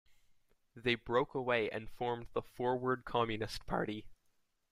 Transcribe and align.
They 0.75 0.95
broke 0.95 1.35
away 1.35 1.69
and 1.69 1.87
formed 1.87 2.25
the 2.33 2.41
Forward 2.41 3.05
Communist 3.05 3.67
Party. 3.67 4.07